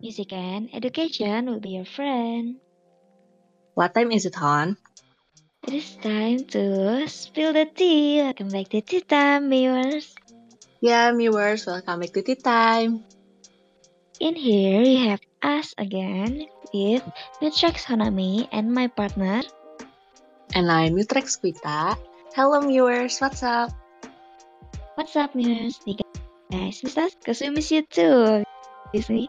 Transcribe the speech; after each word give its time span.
Music 0.00 0.32
and 0.32 0.68
education 0.72 1.46
will 1.46 1.60
be 1.60 1.70
your 1.80 1.84
friend. 1.84 2.56
What 3.74 3.92
time 3.94 4.12
is 4.12 4.24
it, 4.24 4.34
Han? 4.36 4.76
It 5.66 5.74
is 5.74 5.96
time 6.00 6.44
to 6.52 7.06
spill 7.08 7.52
the 7.52 7.66
tea. 7.66 8.22
Welcome 8.22 8.48
back 8.48 8.68
to 8.70 8.80
Tea 8.80 9.00
Time, 9.00 9.50
viewers. 9.50 10.14
Yeah, 10.80 11.12
viewers, 11.12 11.66
welcome 11.66 12.00
back 12.00 12.12
to 12.12 12.22
Tea 12.22 12.36
Time. 12.36 13.04
In 14.20 14.34
here, 14.36 14.80
we 14.80 14.96
have 15.08 15.20
us 15.42 15.74
again 15.76 16.46
with 16.72 17.02
Nutrax 17.42 17.84
Honami 17.84 18.48
and 18.52 18.72
my 18.72 18.86
partner. 18.88 19.42
And 20.54 20.70
I'm 20.72 20.96
Utrex 20.96 21.36
Quita. 21.40 21.98
Hello, 22.32 22.60
viewers, 22.64 23.18
what's 23.20 23.42
up? 23.42 23.72
What's 24.96 25.12
up, 25.12 25.36
viewers? 25.36 25.76
You 25.84 25.92
guys 26.48 26.80
miss 26.80 26.96
us? 26.96 27.12
Because 27.20 27.44
we 27.44 27.52
miss 27.52 27.68
you 27.68 27.84
too, 27.84 28.48
obviously. 28.88 29.28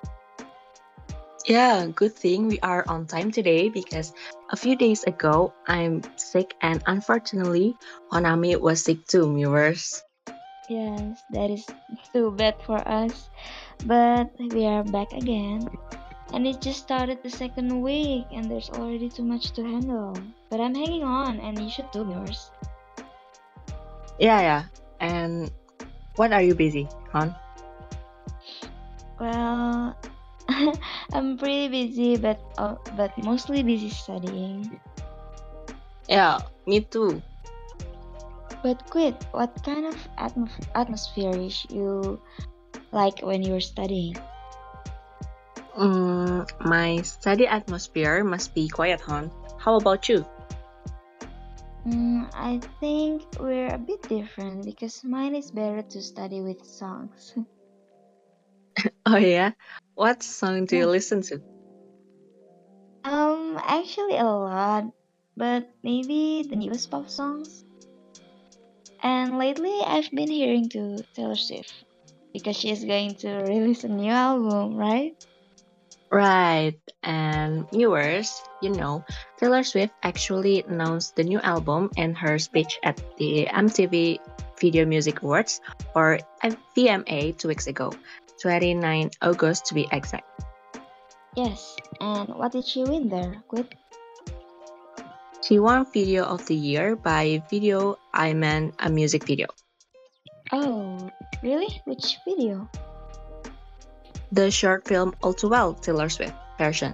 Yeah, 1.44 1.92
good 1.92 2.16
thing 2.16 2.48
we 2.48 2.56
are 2.64 2.88
on 2.88 3.04
time 3.04 3.36
today 3.36 3.68
because 3.68 4.16
a 4.48 4.56
few 4.56 4.80
days 4.80 5.04
ago 5.04 5.52
I'm 5.68 6.08
sick 6.16 6.56
and 6.64 6.80
unfortunately 6.88 7.76
Honami 8.16 8.56
was 8.56 8.80
sick 8.80 9.04
too, 9.12 9.28
viewers. 9.28 10.00
Yes, 10.72 11.20
that 11.36 11.52
is 11.52 11.68
too 12.16 12.32
bad 12.32 12.56
for 12.64 12.80
us. 12.88 13.28
But 13.84 14.32
we 14.40 14.64
are 14.64 14.88
back 14.88 15.12
again. 15.12 15.68
And 16.32 16.48
it 16.48 16.64
just 16.64 16.80
started 16.80 17.20
the 17.24 17.30
second 17.30 17.76
week 17.84 18.24
and 18.32 18.48
there's 18.48 18.72
already 18.72 19.12
too 19.12 19.28
much 19.28 19.52
to 19.60 19.68
handle. 19.68 20.16
But 20.48 20.64
I'm 20.64 20.76
hanging 20.76 21.04
on 21.04 21.44
and 21.44 21.60
you 21.60 21.68
should 21.68 21.92
too, 21.92 22.08
viewers. 22.08 22.56
Yeah, 24.16 24.40
yeah. 24.40 24.64
And 25.00 25.52
what 26.18 26.34
are 26.34 26.42
you 26.42 26.54
busy, 26.54 26.90
Han? 27.14 27.34
Well, 29.20 29.96
I'm 31.14 31.38
pretty 31.38 31.70
busy, 31.70 32.18
but 32.18 32.42
uh, 32.58 32.76
but 32.98 33.16
mostly 33.24 33.64
busy 33.64 33.90
studying. 33.90 34.80
Yeah, 36.10 36.42
me 36.66 36.82
too. 36.82 37.22
But 38.64 38.84
quit. 38.90 39.16
What 39.32 39.54
kind 39.64 39.86
of 39.86 39.98
atmo- 40.18 40.66
atmosphere 40.76 41.36
is 41.38 41.66
you 41.70 42.20
like 42.92 43.22
when 43.22 43.42
you're 43.44 43.64
studying? 43.64 44.18
Mm, 45.78 46.50
my 46.66 47.02
study 47.06 47.46
atmosphere 47.46 48.24
must 48.24 48.56
be 48.58 48.68
quiet, 48.68 49.00
Han. 49.06 49.30
How 49.62 49.78
about 49.78 50.10
you? 50.10 50.26
Mm, 51.88 52.30
I 52.34 52.60
think 52.82 53.24
we're 53.40 53.74
a 53.74 53.78
bit 53.80 54.08
different 54.10 54.66
because 54.66 55.04
mine 55.06 55.34
is 55.34 55.50
better 55.52 55.82
to 55.82 56.02
study 56.04 56.42
with 56.42 56.64
songs. 56.66 57.34
Oh 59.06 59.18
yeah, 59.18 59.54
what 59.96 60.22
song 60.22 60.66
do 60.66 60.78
you 60.78 60.86
listen 60.88 61.22
to? 61.24 61.42
um, 63.04 63.58
actually 63.64 64.18
a 64.18 64.24
lot, 64.24 64.86
but 65.36 65.68
maybe 65.84 66.46
the 66.50 66.56
newest 66.56 66.92
pop 66.92 67.10
songs. 67.10 67.64
And 69.02 69.40
lately, 69.40 69.82
I've 69.84 70.12
been 70.12 70.30
hearing 70.30 70.70
to 70.70 71.04
Taylor 71.16 71.36
Swift 71.36 71.74
because 72.34 72.58
she's 72.58 72.86
going 72.86 73.16
to 73.16 73.38
release 73.38 73.84
a 73.84 73.88
new 73.90 74.12
album, 74.12 74.76
right? 74.76 75.16
Right, 76.10 76.80
and 77.04 77.70
viewers, 77.70 78.42
you 78.62 78.70
know, 78.70 79.04
Taylor 79.38 79.64
Swift 79.64 79.94
actually 80.04 80.64
announced 80.64 81.16
the 81.16 81.24
new 81.24 81.40
album 81.40 81.92
in 81.98 82.16
her 82.16 82.40
speech 82.40 82.80
at 82.84 82.96
the 83.18 83.46
MTV 83.52 84.20
Video 84.60 84.86
Music 84.86 85.22
Awards, 85.22 85.60
or 85.96 86.20
VMA, 86.76 87.38
two 87.38 87.50
weeks 87.50 87.68
ago, 87.68 87.92
29 88.42 89.12
August 89.22 89.66
to 89.68 89.74
be 89.74 89.88
exact. 89.92 90.26
Yes. 91.36 91.76
And 92.00 92.30
what 92.30 92.54
did 92.54 92.66
she 92.66 92.84
win 92.84 93.10
there? 93.10 93.44
Quit. 93.48 93.76
She 95.44 95.60
won 95.60 95.86
Video 95.92 96.24
of 96.24 96.46
the 96.48 96.56
Year 96.56 96.96
by 96.96 97.44
Video 97.50 98.00
I 98.14 98.34
mean 98.34 98.74
a 98.80 98.90
music 98.90 99.26
video. 99.26 99.48
Oh, 100.52 101.12
really? 101.44 101.82
Which 101.86 102.18
video? 102.26 102.70
The 104.32 104.52
short 104.52 104.88
film 104.88 105.16
All 105.24 105.34
Too 105.34 105.50
Well 105.50 105.74
Taylor 105.74 106.10
Swift 106.10 106.36
version. 106.58 106.94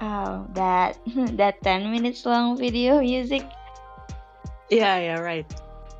Oh, 0.00 0.46
that 0.54 0.98
that 1.36 1.62
10 1.62 1.90
minutes 1.90 2.26
long 2.26 2.56
video 2.56 3.00
music. 3.00 3.42
Yeah, 4.70 4.98
yeah, 4.98 5.18
right. 5.20 5.46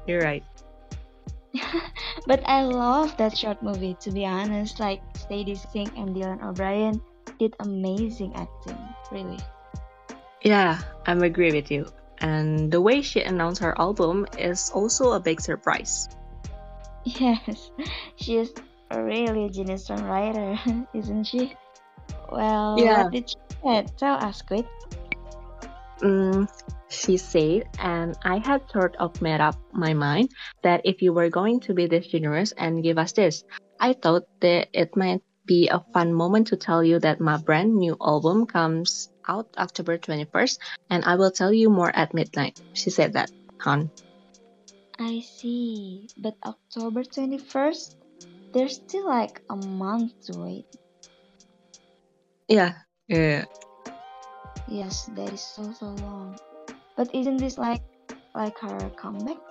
You're 0.07 0.23
right. 0.23 0.45
but 2.27 2.43
I 2.47 2.63
love 2.63 3.17
that 3.17 3.37
short 3.37 3.63
movie 3.63 3.97
to 4.01 4.11
be 4.11 4.27
honest. 4.27 4.81
Like 4.81 5.03
Sadie 5.17 5.55
Sink 5.55 5.93
and 5.97 6.15
Dylan 6.15 6.43
O'Brien 6.43 7.01
did 7.39 7.55
amazing 7.61 8.35
acting, 8.35 8.79
really. 9.11 9.39
Yeah, 10.43 10.79
I'm 11.07 11.23
agree 11.23 11.53
with 11.53 11.71
you. 11.71 11.87
And 12.19 12.71
the 12.71 12.81
way 12.81 13.03
she 13.03 13.23
announced 13.23 13.61
her 13.63 13.79
album 13.81 14.27
is 14.39 14.71
also 14.71 15.13
a 15.13 15.21
big 15.21 15.41
surprise. 15.41 16.09
Yes, 17.05 17.71
she 18.17 18.39
is 18.39 18.55
a 18.95 19.03
really 19.03 19.51
genius 19.51 19.89
songwriter, 19.89 20.55
isn't 20.95 21.25
she? 21.25 21.55
Well, 22.31 22.79
Yeah. 22.79 23.05
what 23.05 23.13
did 23.13 23.31
she 23.31 23.37
say? 23.63 23.87
Tell 23.99 24.17
us, 24.23 24.43
quick. 24.43 24.67
Mm, 26.03 26.49
she 26.89 27.17
said, 27.17 27.69
and 27.79 28.17
I 28.25 28.39
had 28.39 28.63
sort 28.71 28.97
of 28.97 29.21
made 29.23 29.41
up 29.41 29.57
my 29.73 29.95
mind 29.95 30.31
that 30.63 30.83
if 30.85 31.03
you 31.03 31.13
were 31.13 31.31
going 31.31 31.61
to 31.61 31.75
be 31.75 31.87
this 31.87 32.07
generous 32.07 32.53
and 32.53 32.83
give 32.83 32.99
us 32.99 33.13
this, 33.13 33.45
I 33.81 33.93
thought 33.95 34.25
that 34.41 34.69
it 34.73 34.97
might 34.97 35.23
be 35.47 35.69
a 35.69 35.85
fun 35.93 36.13
moment 36.15 36.49
to 36.49 36.57
tell 36.57 36.83
you 36.83 36.99
that 37.01 37.21
my 37.21 37.37
brand 37.37 37.75
new 37.77 37.97
album 38.01 38.47
comes 38.47 39.11
out 39.29 39.49
October 39.59 39.99
21st, 39.99 40.59
and 40.91 41.05
I 41.05 41.17
will 41.17 41.31
tell 41.31 41.53
you 41.53 41.71
more 41.71 41.91
at 41.95 42.15
midnight. 42.15 42.61
She 42.73 42.91
said 42.91 43.13
that, 43.15 43.31
Han. 43.61 43.91
I 44.99 45.21
see. 45.21 46.09
But 46.17 46.37
October 46.45 47.03
21st? 47.03 47.97
There's 48.55 48.77
still 48.77 49.07
like 49.07 49.43
a 49.51 49.57
month 49.57 50.15
to 50.31 50.39
wait. 50.39 50.67
Yeah, 52.49 52.79
yeah. 53.09 53.47
Yes, 54.69 55.11
that 55.19 55.33
is 55.33 55.43
so 55.43 55.73
so 55.73 55.91
long. 55.99 56.39
But 56.97 57.11
isn't 57.13 57.39
this 57.39 57.59
like 57.59 57.83
like 58.33 58.57
her 58.63 58.79
comeback? 58.95 59.43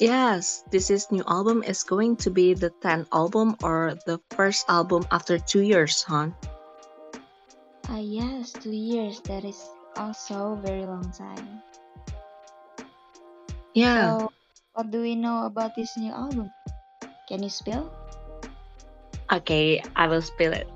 Yes, 0.00 0.64
this 0.72 0.90
is 0.90 1.12
new 1.12 1.22
album 1.28 1.62
is 1.62 1.84
going 1.84 2.16
to 2.26 2.30
be 2.30 2.54
the 2.54 2.74
10th 2.82 3.06
album 3.12 3.54
or 3.62 3.94
the 4.06 4.18
first 4.34 4.66
album 4.68 5.06
after 5.12 5.38
two 5.38 5.62
years, 5.62 6.02
huh? 6.02 6.34
Ah 7.86 8.02
yes, 8.02 8.50
two 8.50 8.74
years. 8.74 9.20
That 9.30 9.44
is 9.44 9.62
also 9.94 10.58
very 10.58 10.82
long 10.82 11.06
time. 11.12 11.62
Yeah. 13.74 14.18
So, 14.18 14.32
what 14.74 14.90
do 14.90 15.00
we 15.02 15.14
know 15.14 15.46
about 15.46 15.76
this 15.76 15.94
new 15.96 16.10
album? 16.10 16.50
Can 17.30 17.44
you 17.44 17.48
spill? 17.48 17.86
Okay, 19.30 19.80
I 19.94 20.08
will 20.08 20.20
spill 20.20 20.52
it. 20.52 20.66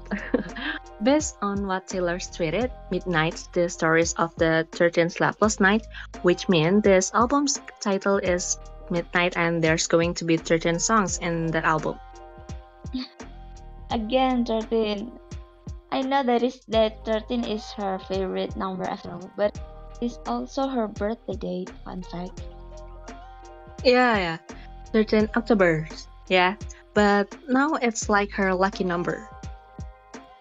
Based 1.03 1.34
on 1.42 1.66
what 1.66 1.88
Taylor 1.91 2.22
tweeted, 2.22 2.70
Midnight, 2.94 3.42
the 3.53 3.69
stories 3.69 4.15
of 4.15 4.31
the 4.37 4.62
13 4.70 5.10
sleepless 5.10 5.59
night, 5.59 5.84
which 6.22 6.48
means 6.48 6.84
this 6.84 7.10
album's 7.12 7.59
title 7.81 8.19
is 8.19 8.56
Midnight 8.88 9.37
and 9.37 9.59
there's 9.59 9.88
going 9.88 10.14
to 10.14 10.25
be 10.25 10.37
13 10.37 10.78
songs 10.78 11.19
in 11.19 11.50
that 11.50 11.64
album. 11.64 11.98
Again, 13.91 14.46
13. 14.46 15.11
I 15.90 16.02
know 16.02 16.23
that 16.23 16.44
is 16.44 16.62
that 16.69 17.05
13 17.05 17.43
is 17.43 17.67
her 17.82 17.99
favorite 18.06 18.55
number 18.55 18.84
after 18.84 19.11
all, 19.11 19.29
but 19.37 19.58
it's 20.00 20.23
also 20.26 20.69
her 20.69 20.87
birthday 20.87 21.34
date. 21.34 21.70
Fun 21.84 22.02
fact. 22.06 22.46
Yeah, 23.82 24.38
yeah. 24.38 24.38
13 24.93 25.31
October. 25.34 25.88
Yeah. 26.29 26.56
But 26.94 27.35
now 27.49 27.75
it's 27.75 28.09
like 28.09 28.31
her 28.32 28.55
lucky 28.55 28.85
number. 28.85 29.29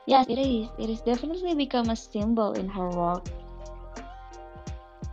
Yes, 0.05 0.27
it 0.29 0.37
is. 0.37 0.69
It 0.77 0.89
is 0.89 1.01
definitely 1.01 1.55
become 1.55 1.89
a 1.89 1.95
symbol 1.95 2.53
in 2.53 2.67
her 2.69 2.89
work. 2.89 3.25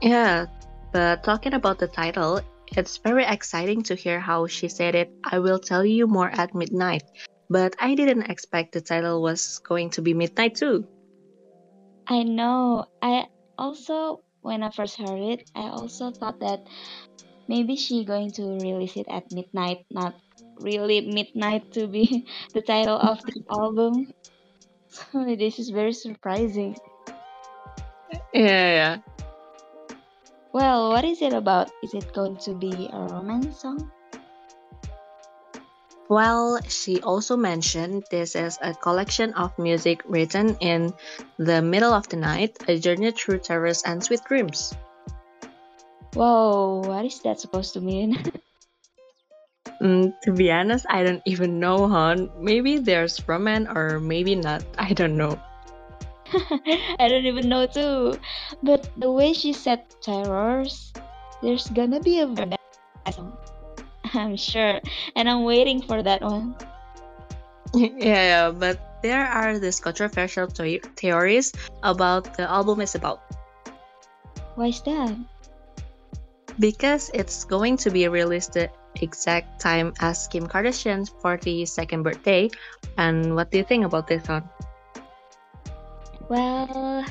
Yeah, 0.02 0.46
but 0.92 1.22
talking 1.22 1.54
about 1.54 1.78
the 1.78 1.86
title, 1.86 2.40
it's 2.76 2.98
very 2.98 3.24
exciting 3.24 3.82
to 3.84 3.94
hear 3.94 4.18
how 4.18 4.46
she 4.46 4.68
said 4.68 4.94
it. 4.94 5.12
I 5.24 5.38
will 5.38 5.58
tell 5.58 5.84
you 5.84 6.06
more 6.06 6.30
at 6.30 6.54
midnight. 6.54 7.04
But 7.48 7.74
I 7.80 7.94
didn't 7.94 8.30
expect 8.30 8.72
the 8.72 8.80
title 8.80 9.22
was 9.22 9.58
going 9.58 9.90
to 9.90 10.02
be 10.02 10.14
midnight 10.14 10.54
too. 10.54 10.86
I 12.06 12.22
know. 12.22 12.86
I 13.02 13.26
also, 13.58 14.22
when 14.42 14.62
I 14.62 14.70
first 14.70 14.96
heard 14.96 15.18
it, 15.18 15.50
I 15.54 15.70
also 15.70 16.10
thought 16.10 16.40
that 16.40 16.66
maybe 17.48 17.76
she 17.76 18.04
going 18.04 18.30
to 18.32 18.58
release 18.58 18.96
it 18.96 19.06
at 19.10 19.30
midnight, 19.32 19.86
not 19.90 20.14
really 20.60 21.00
midnight 21.00 21.72
to 21.72 21.86
be 21.86 22.26
the 22.54 22.62
title 22.62 22.96
of 22.96 23.20
the 23.22 23.42
album. 23.50 24.12
So 24.88 25.24
this 25.38 25.58
is 25.58 25.70
very 25.70 25.92
surprising. 25.92 26.76
Yeah, 28.34 28.70
yeah. 28.74 28.98
Well, 30.52 30.90
what 30.90 31.04
is 31.04 31.22
it 31.22 31.32
about? 31.32 31.70
Is 31.82 31.94
it 31.94 32.12
going 32.12 32.36
to 32.38 32.54
be 32.54 32.90
a 32.92 32.98
romance 33.06 33.60
song? 33.60 33.90
Well, 36.10 36.58
she 36.66 37.00
also 37.02 37.36
mentioned 37.36 38.02
this 38.10 38.34
is 38.34 38.58
a 38.60 38.74
collection 38.74 39.32
of 39.34 39.56
music 39.60 40.02
written 40.06 40.56
in 40.58 40.92
the 41.38 41.62
middle 41.62 41.92
of 41.92 42.08
the 42.08 42.16
night, 42.16 42.58
a 42.66 42.80
journey 42.80 43.12
through 43.12 43.38
terrors 43.46 43.84
and 43.86 44.02
sweet 44.02 44.24
dreams. 44.26 44.74
Whoa, 46.14 46.82
what 46.84 47.04
is 47.04 47.20
that 47.20 47.38
supposed 47.38 47.74
to 47.74 47.80
mean? 47.80 48.18
Mm, 49.80 50.12
to 50.20 50.32
be 50.32 50.52
honest, 50.52 50.84
I 50.90 51.02
don't 51.02 51.22
even 51.24 51.58
know, 51.58 51.88
hon. 51.88 52.28
Maybe 52.36 52.76
there's 52.78 53.16
romance 53.26 53.68
or 53.72 53.98
maybe 53.98 54.36
not. 54.36 54.62
I 54.76 54.92
don't 54.92 55.16
know. 55.16 55.40
I 57.00 57.08
don't 57.08 57.24
even 57.24 57.48
know 57.48 57.66
too. 57.66 58.20
But 58.62 58.92
the 59.00 59.10
way 59.10 59.32
she 59.32 59.52
said 59.52 59.88
terrors, 60.04 60.92
there's 61.42 61.68
gonna 61.72 62.00
be 62.00 62.20
a 62.20 62.26
bad. 62.28 62.60
I'm 64.12 64.36
sure, 64.36 64.80
and 65.16 65.28
I'm 65.28 65.44
waiting 65.44 65.80
for 65.80 66.02
that 66.02 66.20
one. 66.20 66.56
yeah, 67.74 68.50
but 68.50 69.00
there 69.02 69.24
are 69.24 69.58
these 69.58 69.80
controversial 69.80 70.46
theories 70.46 71.52
about 71.82 72.36
the 72.36 72.44
album 72.44 72.80
is 72.80 72.94
about. 72.94 73.22
Why 74.56 74.68
is 74.68 74.82
that? 74.82 75.16
Because 76.58 77.10
it's 77.14 77.44
going 77.44 77.78
to 77.78 77.90
be 77.90 78.08
released 78.08 78.52
the 78.52 78.68
exact 78.96 79.60
time 79.60 79.92
as 80.00 80.26
Kim 80.28 80.46
Kardashian's 80.46 81.10
42nd 81.10 82.02
birthday. 82.02 82.50
And 82.96 83.34
what 83.34 83.50
do 83.50 83.58
you 83.58 83.64
think 83.64 83.84
about 83.84 84.06
this 84.06 84.26
one? 84.28 84.48
Well, 86.28 87.04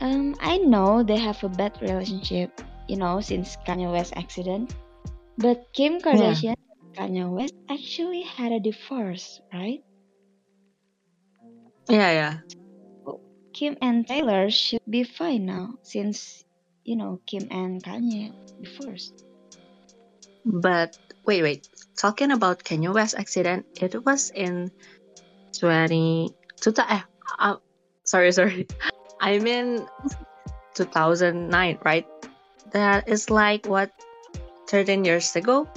um, 0.00 0.36
I 0.40 0.58
know 0.58 1.02
they 1.02 1.16
have 1.16 1.42
a 1.42 1.48
bad 1.48 1.78
relationship, 1.80 2.60
you 2.88 2.96
know, 2.96 3.20
since 3.20 3.56
Kanye 3.66 3.90
West 3.90 4.12
accident. 4.16 4.74
But 5.38 5.72
Kim 5.72 6.00
Kardashian 6.00 6.56
and 6.58 6.94
Kanye 6.94 7.30
West 7.30 7.54
actually 7.70 8.22
had 8.22 8.52
a 8.52 8.60
divorce, 8.60 9.40
right? 9.52 9.82
Yeah, 11.88 12.12
yeah. 12.12 12.34
Kim 13.52 13.76
and 13.80 14.06
Taylor 14.06 14.50
should 14.50 14.84
be 14.88 15.02
fine 15.02 15.46
now, 15.46 15.74
since 15.82 16.44
you 16.84 16.94
know 16.94 17.18
Kim 17.26 17.48
and 17.50 17.82
Kanye 17.82 18.30
divorced. 18.62 19.27
But 20.48 20.96
wait, 21.26 21.42
wait. 21.42 21.68
Talking 21.96 22.32
about 22.32 22.64
Kanye 22.64 22.92
West 22.92 23.14
accident, 23.18 23.66
it 23.80 24.04
was 24.04 24.30
in 24.34 24.70
20... 25.58 26.32
Tuta, 26.60 26.84
eh, 26.88 27.02
uh, 27.38 27.56
sorry, 28.04 28.32
sorry. 28.38 28.66
I 29.20 29.38
mean 29.38 29.86
2009, 30.74 31.78
right? 31.84 32.06
That 32.72 33.08
is 33.08 33.30
like, 33.30 33.66
what, 33.66 33.92
13 34.68 35.04
years 35.04 35.36
ago? 35.36 35.68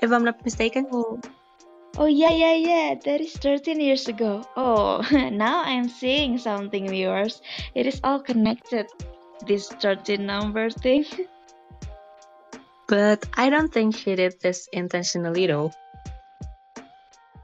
If 0.00 0.12
I'm 0.12 0.24
not 0.24 0.44
mistaken. 0.44 0.86
Oh, 0.90 1.20
oh 1.98 2.06
yeah, 2.06 2.30
yeah, 2.30 2.54
yeah. 2.54 2.94
That 3.04 3.20
is 3.20 3.36
13 3.36 3.80
years 3.80 4.08
ago. 4.08 4.46
Oh, 4.56 5.04
now 5.32 5.62
I'm 5.64 5.88
seeing 5.88 6.38
something, 6.38 6.88
viewers. 6.88 7.42
It 7.74 7.86
is 7.86 8.00
all 8.04 8.20
connected. 8.20 8.86
This 9.46 9.68
13 9.68 10.24
number 10.24 10.70
thing. 10.70 11.04
But 12.86 13.24
I 13.34 13.48
don't 13.48 13.72
think 13.72 13.96
she 13.96 14.14
did 14.14 14.40
this 14.40 14.68
intentionally 14.72 15.46
though. 15.46 15.72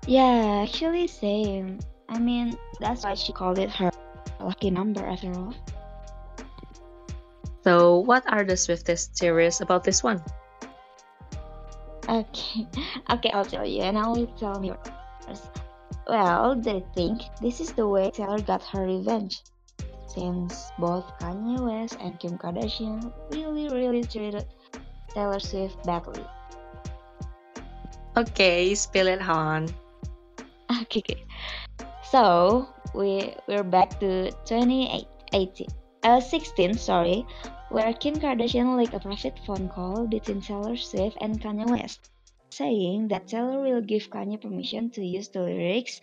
Yeah, 0.06 0.64
actually, 0.66 1.06
same. 1.06 1.78
I 2.08 2.18
mean, 2.18 2.56
that's 2.80 3.04
why 3.04 3.14
she 3.14 3.32
called 3.32 3.58
it 3.58 3.70
her 3.70 3.90
lucky 4.40 4.70
number 4.70 5.04
after 5.06 5.32
all. 5.32 5.54
So, 7.62 8.00
what 8.00 8.24
are 8.26 8.44
the 8.44 8.56
swiftest 8.56 9.16
theories 9.16 9.60
about 9.60 9.84
this 9.84 10.02
one? 10.02 10.22
Okay, 12.08 12.66
okay, 13.10 13.30
I'll 13.30 13.44
tell 13.44 13.66
you, 13.66 13.82
and 13.82 13.98
I 13.98 14.08
will 14.08 14.26
tell 14.40 14.64
you 14.64 14.76
first. 15.24 15.46
Well, 16.08 16.56
they 16.56 16.82
think 16.94 17.22
this 17.40 17.60
is 17.60 17.72
the 17.72 17.86
way 17.86 18.10
Taylor 18.10 18.40
got 18.40 18.64
her 18.72 18.84
revenge, 18.86 19.44
since 20.08 20.72
both 20.78 21.06
Kanye 21.20 21.60
West 21.60 21.98
and 22.00 22.18
Kim 22.18 22.36
Kardashian 22.36 23.12
really, 23.30 23.68
really 23.68 24.02
treated 24.02 24.48
Taylor 25.14 25.40
Swift 25.40 25.82
badly. 25.84 26.24
Okay, 28.16 28.74
spill 28.74 29.06
it, 29.06 29.20
Han. 29.20 29.68
Okay, 30.82 31.02
okay. 31.02 31.24
So 32.10 32.66
we 32.94 33.34
we're 33.46 33.62
back 33.62 33.98
to 34.00 34.30
2018, 34.46 35.66
uh, 36.02 36.20
16, 36.20 36.74
sorry, 36.74 37.26
where 37.70 37.92
Kim 37.94 38.14
Kardashian 38.16 38.76
leaked 38.76 38.94
a 38.94 39.00
private 39.00 39.38
phone 39.46 39.68
call 39.68 40.06
between 40.06 40.40
Taylor 40.40 40.76
Swift 40.76 41.16
and 41.20 41.40
Kanye 41.40 41.70
West, 41.70 42.10
saying 42.50 43.08
that 43.08 43.26
Taylor 43.28 43.60
will 43.60 43.80
give 43.80 44.10
Kanye 44.10 44.40
permission 44.40 44.90
to 44.90 45.04
use 45.04 45.28
the 45.28 45.42
lyrics, 45.42 46.00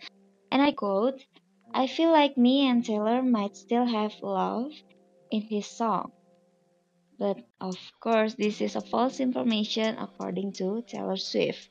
and 0.52 0.62
I 0.62 0.72
quote, 0.72 1.24
"I 1.72 1.86
feel 1.86 2.10
like 2.10 2.36
me 2.36 2.68
and 2.68 2.84
Taylor 2.84 3.22
might 3.22 3.56
still 3.56 3.84
have 3.84 4.14
love 4.22 4.72
in 5.30 5.42
his 5.42 5.66
song." 5.66 6.12
But 7.18 7.42
of 7.60 7.76
course, 8.00 8.34
this 8.34 8.60
is 8.60 8.76
a 8.76 8.80
false 8.80 9.18
information 9.18 9.98
according 9.98 10.52
to 10.62 10.82
Taylor 10.86 11.16
Swift. 11.16 11.68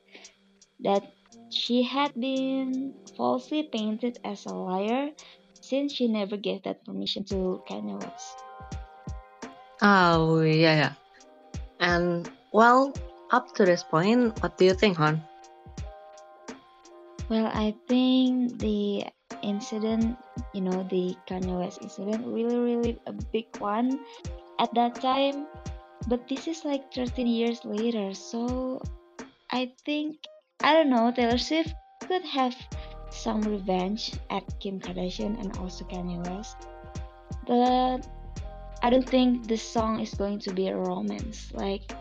That 0.84 1.08
she 1.50 1.84
had 1.84 2.14
been 2.20 2.94
falsely 3.16 3.64
painted 3.64 4.20
as 4.24 4.46
a 4.46 4.54
liar 4.54 5.12
since 5.56 5.94
she 5.94 6.08
never 6.08 6.36
gave 6.36 6.64
that 6.64 6.84
permission 6.84 7.24
to 7.26 7.64
Kanye 7.68 7.96
West. 8.04 8.44
Oh, 9.82 10.42
yeah, 10.42 10.76
yeah. 10.76 10.94
And, 11.80 12.30
well, 12.52 12.94
up 13.32 13.56
to 13.56 13.66
this 13.66 13.84
point, 13.84 14.42
what 14.42 14.58
do 14.58 14.66
you 14.66 14.74
think, 14.74 14.98
Hon? 14.98 15.22
Well, 17.30 17.48
I 17.48 17.76
think 17.88 18.60
the 18.60 19.06
incident, 19.44 20.18
you 20.54 20.62
know, 20.62 20.88
the 20.90 21.16
Kanye 21.28 21.60
West 21.60 21.80
incident, 21.82 22.26
really, 22.26 22.58
really 22.58 23.00
a 23.06 23.14
big 23.14 23.48
one 23.60 24.00
at 24.60 24.74
that 24.76 24.96
time. 24.96 25.48
But 26.08 26.28
this 26.28 26.48
is 26.48 26.64
like 26.64 26.94
13 26.94 27.28
years 27.28 27.66
later, 27.66 28.14
so 28.14 28.82
I 29.52 29.72
think, 29.86 30.18
I 30.62 30.74
don't 30.74 30.90
know, 30.90 31.12
Taylor 31.12 31.38
Swift 31.38 31.74
could 32.08 32.24
have 32.24 32.56
some 33.10 33.42
revenge 33.42 34.14
at 34.30 34.44
Kim 34.60 34.80
Kardashian 34.80 35.40
and 35.40 35.56
also 35.58 35.84
Kanye 35.86 36.24
West. 36.30 36.68
But 37.46 38.08
I 38.84 38.90
don't 38.90 39.08
think 39.08 39.48
the 39.48 39.58
song 39.58 40.00
is 40.00 40.14
going 40.14 40.40
to 40.40 40.54
be 40.54 40.68
a 40.68 40.78
romance. 40.78 41.52
Like 41.54 41.92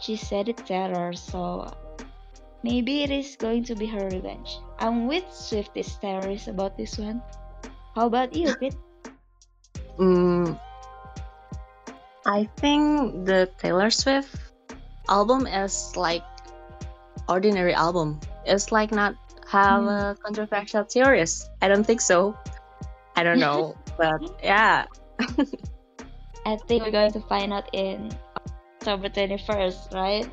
she 0.00 0.16
said 0.16 0.48
it 0.48 0.58
terror, 0.58 1.12
so 1.14 1.70
maybe 2.62 3.02
it 3.02 3.10
is 3.10 3.36
going 3.36 3.64
to 3.64 3.74
be 3.74 3.86
her 3.86 4.08
revenge. 4.08 4.58
I'm 4.78 5.06
with 5.06 5.24
Swiftist 5.30 6.00
theories 6.00 6.48
about 6.48 6.76
this 6.76 6.98
one. 6.98 7.22
How 7.94 8.06
about 8.06 8.34
you, 8.34 8.54
Pete? 8.60 8.76
Mm, 9.98 10.58
I 12.34 12.50
think 12.58 13.26
the 13.30 13.46
Taylor 13.62 13.90
Swift 13.94 14.34
album 15.08 15.46
is 15.46 15.94
like 15.94 16.24
ordinary 17.28 17.72
album. 17.72 18.18
It's 18.44 18.72
like 18.74 18.90
not 18.90 19.14
have 19.46 19.82
Hmm. 19.82 19.88
a 19.88 20.16
controversial 20.18 20.82
theories. 20.82 21.48
I 21.62 21.68
don't 21.70 21.86
think 21.86 22.00
so. 22.00 22.34
I 23.14 23.22
don't 23.22 23.38
know, 23.38 23.78
but 23.96 24.18
yeah. 24.42 24.86
I 26.46 26.58
think 26.66 26.82
we're 26.82 26.90
going 26.90 27.12
to 27.12 27.20
find 27.30 27.52
out 27.54 27.70
in 27.72 28.10
October 28.82 29.08
21st, 29.08 29.94
right? 29.94 30.26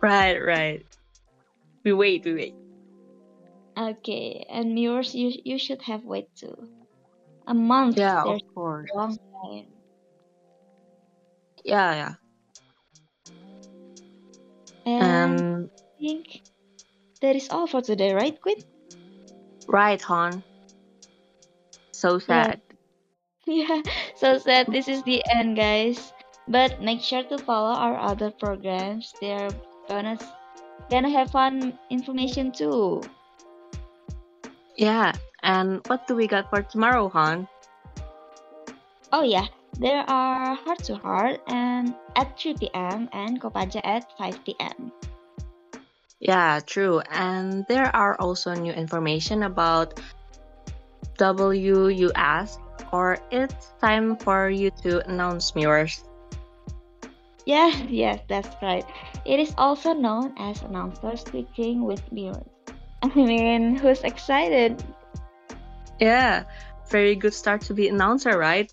Right, 0.00 0.38
right. 0.38 0.86
We 1.82 1.92
wait, 1.92 2.24
we 2.24 2.34
wait. 2.34 2.54
Okay, 3.76 4.46
and 4.48 4.72
viewers, 4.78 5.10
you 5.12 5.34
you 5.44 5.58
should 5.58 5.82
have 5.82 6.04
wait 6.06 6.30
too. 6.38 6.54
A 7.50 7.54
month. 7.54 7.98
Yeah, 7.98 8.22
of 8.22 8.40
course. 8.54 8.88
long 8.94 9.18
time. 9.42 9.75
Yeah, 11.66 11.94
yeah. 11.94 12.14
And 15.00 15.00
And 15.00 15.70
I 15.76 15.98
think 16.00 16.42
that 17.20 17.36
is 17.36 17.48
all 17.50 17.66
for 17.66 17.82
today, 17.82 18.12
right, 18.14 18.40
Quinn? 18.40 18.56
right, 19.68 20.00
Hon. 20.02 20.42
So 21.92 22.18
sad. 22.18 22.60
Yeah, 23.46 23.82
so 24.16 24.38
sad. 24.38 24.70
This 24.72 24.88
is 24.88 25.02
the 25.04 25.22
end, 25.30 25.56
guys. 25.56 26.12
But 26.48 26.82
make 26.82 27.00
sure 27.02 27.22
to 27.24 27.38
follow 27.38 27.74
our 27.74 27.96
other 27.98 28.30
programs. 28.30 29.14
They're 29.20 29.50
gonna 29.88 30.18
gonna 30.90 31.10
have 31.10 31.30
fun 31.30 31.78
information 31.90 32.52
too. 32.52 33.02
Yeah. 34.76 35.12
And 35.42 35.86
what 35.88 36.06
do 36.06 36.16
we 36.16 36.26
got 36.28 36.50
for 36.50 36.62
tomorrow, 36.62 37.08
Han? 37.10 37.48
Oh 39.12 39.22
yeah, 39.22 39.46
there 39.78 40.04
are 40.08 40.54
Heart 40.54 40.84
to 40.84 40.96
Heart 40.96 41.40
and 41.46 41.94
at 42.16 42.38
3 42.38 42.54
p.m. 42.54 43.08
and 43.12 43.40
Kopaja 43.40 43.80
at 43.84 44.10
5 44.16 44.44
p.m. 44.44 44.92
Yeah, 46.20 46.60
true. 46.64 47.00
And 47.10 47.66
there 47.68 47.94
are 47.94 48.16
also 48.20 48.54
new 48.54 48.72
information 48.72 49.42
about 49.42 50.00
WUS, 51.18 52.58
or 52.92 53.18
it's 53.30 53.72
time 53.80 54.16
for 54.16 54.48
you 54.48 54.70
to 54.82 55.06
announce 55.08 55.50
viewers. 55.50 56.04
Yeah, 57.44 57.68
yes, 57.88 58.20
that's 58.28 58.50
right. 58.62 58.84
It 59.24 59.40
is 59.40 59.54
also 59.58 59.92
known 59.92 60.34
as 60.38 60.62
announcer 60.62 61.16
speaking 61.16 61.84
with 61.84 62.00
mirrors. 62.12 62.48
I 63.02 63.08
mean, 63.14 63.76
who's 63.76 64.02
excited? 64.02 64.82
Yeah, 66.00 66.44
very 66.90 67.14
good 67.14 67.34
start 67.34 67.60
to 67.62 67.74
be 67.74 67.88
announcer, 67.88 68.38
right? 68.38 68.72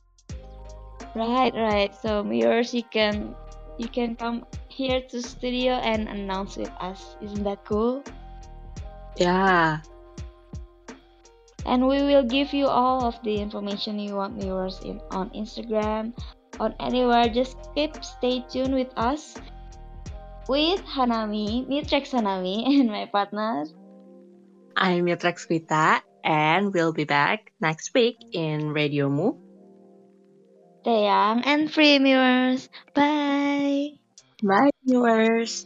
Right, 1.16 1.54
right. 1.54 1.94
So 1.94 2.24
mirrors, 2.24 2.74
you 2.74 2.84
can 2.84 3.36
you 3.78 3.88
can 3.88 4.16
come 4.16 4.46
here 4.68 5.02
to 5.10 5.22
studio 5.22 5.78
and 5.82 6.10
announce 6.10 6.58
with 6.58 6.74
us. 6.82 7.18
Isn't 7.22 7.44
that 7.44 7.66
cool? 7.66 8.04
Yeah. 9.18 9.86
And 11.66 11.88
we 11.88 12.02
will 12.04 12.26
give 12.26 12.52
you 12.52 12.68
all 12.68 13.06
of 13.06 13.16
the 13.24 13.38
information 13.38 14.00
you 14.00 14.16
want 14.16 14.42
viewers 14.42 14.82
in 14.84 15.00
on 15.12 15.30
Instagram, 15.32 16.18
on 16.60 16.76
anywhere. 16.80 17.30
Just 17.30 17.56
keep 17.76 17.94
stay 18.04 18.44
tuned 18.50 18.74
with 18.74 18.92
us 18.98 19.38
with 20.50 20.82
Hanami, 20.84 21.70
Mitrex 21.70 22.12
Hanami, 22.12 22.66
and 22.80 22.90
my 22.90 23.06
partner. 23.06 23.66
I'm 24.76 25.06
Mitrex 25.06 25.48
Vita, 25.48 26.02
and 26.26 26.74
we'll 26.74 26.92
be 26.92 27.06
back 27.06 27.54
next 27.62 27.94
week 27.94 28.18
in 28.34 28.74
Radio 28.74 29.08
Mu. 29.08 29.43
Young 30.86 31.42
and 31.44 31.72
free 31.72 31.98
viewers. 31.98 32.70
Bye. 32.94 33.94
Bye, 34.44 34.70
viewers. 34.86 35.66